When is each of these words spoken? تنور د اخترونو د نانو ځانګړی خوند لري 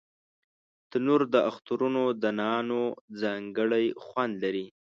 تنور 0.91 1.21
د 1.33 1.35
اخترونو 1.49 2.03
د 2.21 2.23
نانو 2.39 2.81
ځانګړی 3.21 3.85
خوند 4.03 4.33
لري 4.43 4.65